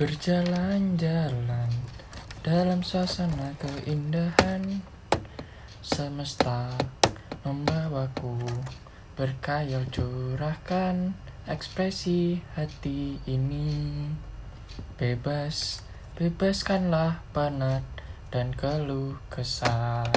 [0.00, 1.68] Berjalan-jalan
[2.40, 4.80] dalam suasana keindahan
[5.84, 6.72] Semesta
[7.44, 8.40] membawaku
[9.12, 11.12] berkayal curahkan
[11.44, 14.08] ekspresi hati ini.
[14.96, 15.84] Bebas,
[16.16, 17.84] bebaskanlah penat
[18.32, 20.08] dan keluh kesah.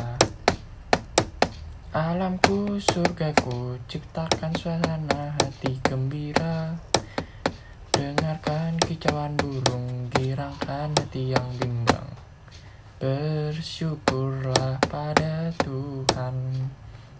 [1.91, 6.22] Alamku, surgaku, ciptakan suasana hati gembira
[8.33, 12.09] Dengarkan kicauan burung, girangkan hati yang bimbang
[12.97, 16.65] Bersyukurlah pada Tuhan.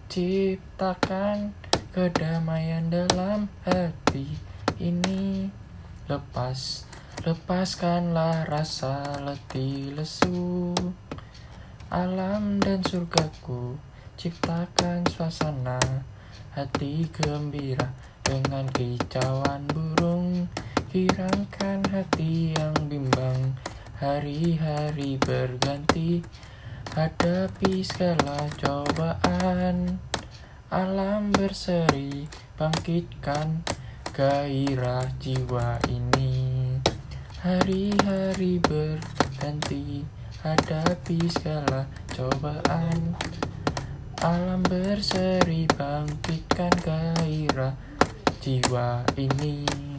[0.10, 1.54] Ciptakan
[1.94, 4.26] kedamaian dalam hati
[4.82, 5.54] ini.
[6.10, 6.90] Lepas,
[7.22, 10.74] lepaskanlah rasa letih lesu.
[11.94, 13.78] Alam dan surgaku
[14.18, 15.78] Ciptakan suasana.
[16.58, 17.94] Hati gembira
[18.26, 19.70] Dengan kicauan
[20.94, 23.58] Hirangkan hati yang bimbang
[23.98, 26.22] Hari-hari berganti.
[26.94, 29.98] Hadapi segala cobaan
[30.70, 33.66] Alam berseri Bangkitkan
[34.14, 36.78] gairah jiwa ini.
[37.42, 40.06] Hari-hari berganti
[40.46, 43.18] Hadapi segala cobaan
[44.22, 47.74] Alam berseri bangkitkan gairah
[48.46, 49.93] jiwa ini